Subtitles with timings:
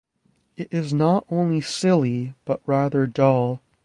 [0.57, 3.61] It is not only silly but rather dull.